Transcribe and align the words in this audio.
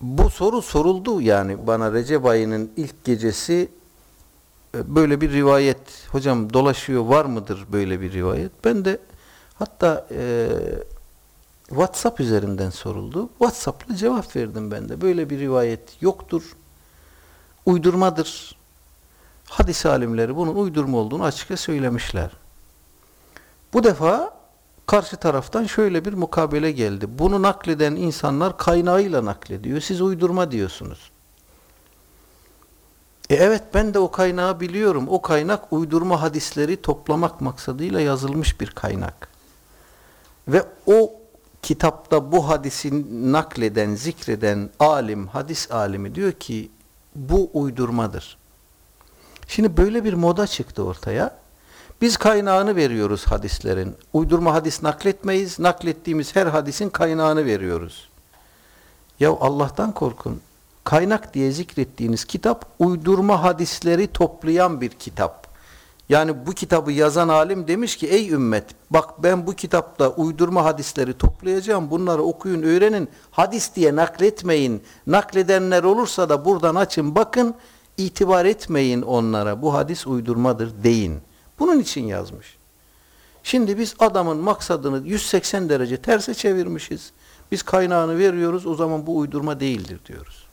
bu 0.00 0.30
soru 0.30 0.62
soruldu 0.62 1.20
yani 1.20 1.66
bana 1.66 1.92
Recep 1.92 2.26
ayının 2.26 2.70
ilk 2.76 3.04
gecesi 3.04 3.68
e, 4.74 4.94
böyle 4.94 5.20
bir 5.20 5.32
rivayet 5.32 6.08
hocam 6.12 6.52
dolaşıyor 6.52 7.04
var 7.04 7.24
mıdır 7.24 7.66
böyle 7.72 8.00
bir 8.00 8.12
rivayet? 8.12 8.52
Ben 8.64 8.84
de 8.84 8.98
hatta 9.54 10.06
e, 10.10 10.48
WhatsApp 11.68 12.20
üzerinden 12.20 12.70
soruldu. 12.70 13.28
WhatsApp'la 13.38 13.96
cevap 13.96 14.36
verdim 14.36 14.70
ben 14.70 14.88
de. 14.88 15.00
Böyle 15.00 15.30
bir 15.30 15.38
rivayet 15.38 16.02
yoktur. 16.02 16.56
Uydurmadır. 17.66 18.56
Hadis 19.48 19.86
alimleri 19.86 20.36
bunun 20.36 20.54
uydurma 20.54 20.98
olduğunu 20.98 21.24
açıkça 21.24 21.56
söylemişler. 21.56 22.30
Bu 23.72 23.84
defa 23.84 24.35
karşı 24.86 25.16
taraftan 25.16 25.64
şöyle 25.64 26.04
bir 26.04 26.12
mukabele 26.12 26.72
geldi. 26.72 27.06
Bunu 27.18 27.42
nakleden 27.42 27.96
insanlar 27.96 28.56
kaynağıyla 28.56 29.24
naklediyor. 29.24 29.80
Siz 29.80 30.00
uydurma 30.00 30.50
diyorsunuz. 30.50 31.10
E 33.30 33.34
evet 33.34 33.62
ben 33.74 33.94
de 33.94 33.98
o 33.98 34.10
kaynağı 34.10 34.60
biliyorum. 34.60 35.08
O 35.08 35.22
kaynak 35.22 35.72
uydurma 35.72 36.22
hadisleri 36.22 36.82
toplamak 36.82 37.40
maksadıyla 37.40 38.00
yazılmış 38.00 38.60
bir 38.60 38.70
kaynak. 38.70 39.28
Ve 40.48 40.64
o 40.86 41.12
kitapta 41.62 42.32
bu 42.32 42.48
hadisi 42.48 43.04
nakleden, 43.32 43.94
zikreden 43.94 44.70
alim, 44.78 45.26
hadis 45.26 45.70
alimi 45.70 46.14
diyor 46.14 46.32
ki 46.32 46.70
bu 47.14 47.50
uydurmadır. 47.54 48.38
Şimdi 49.48 49.76
böyle 49.76 50.04
bir 50.04 50.14
moda 50.14 50.46
çıktı 50.46 50.84
ortaya. 50.84 51.45
Biz 52.00 52.16
kaynağını 52.16 52.76
veriyoruz 52.76 53.24
hadislerin. 53.26 53.94
Uydurma 54.12 54.54
hadis 54.54 54.82
nakletmeyiz. 54.82 55.58
Naklettiğimiz 55.58 56.36
her 56.36 56.46
hadisin 56.46 56.90
kaynağını 56.90 57.44
veriyoruz. 57.44 58.08
Ya 59.20 59.30
Allah'tan 59.30 59.92
korkun. 59.92 60.40
Kaynak 60.84 61.34
diye 61.34 61.50
zikrettiğiniz 61.50 62.24
kitap 62.24 62.66
uydurma 62.78 63.42
hadisleri 63.42 64.06
toplayan 64.06 64.80
bir 64.80 64.90
kitap. 64.90 65.46
Yani 66.08 66.46
bu 66.46 66.52
kitabı 66.52 66.92
yazan 66.92 67.28
alim 67.28 67.68
demiş 67.68 67.96
ki 67.96 68.06
ey 68.06 68.30
ümmet 68.30 68.64
bak 68.90 69.22
ben 69.22 69.46
bu 69.46 69.52
kitapta 69.52 70.08
uydurma 70.10 70.64
hadisleri 70.64 71.18
toplayacağım. 71.18 71.90
Bunları 71.90 72.22
okuyun 72.22 72.62
öğrenin. 72.62 73.08
Hadis 73.30 73.74
diye 73.74 73.96
nakletmeyin. 73.96 74.82
Nakledenler 75.06 75.84
olursa 75.84 76.28
da 76.28 76.44
buradan 76.44 76.74
açın 76.74 77.14
bakın. 77.14 77.54
itibar 77.96 78.44
etmeyin 78.44 79.02
onlara. 79.02 79.62
Bu 79.62 79.74
hadis 79.74 80.06
uydurmadır 80.06 80.82
deyin. 80.82 81.20
Bunun 81.58 81.80
için 81.80 82.06
yazmış. 82.06 82.56
Şimdi 83.42 83.78
biz 83.78 83.94
adamın 83.98 84.36
maksadını 84.36 85.08
180 85.08 85.68
derece 85.68 85.96
terse 85.96 86.34
çevirmişiz. 86.34 87.12
Biz 87.52 87.62
kaynağını 87.62 88.18
veriyoruz 88.18 88.66
o 88.66 88.74
zaman 88.74 89.06
bu 89.06 89.18
uydurma 89.18 89.60
değildir 89.60 90.00
diyoruz. 90.06 90.45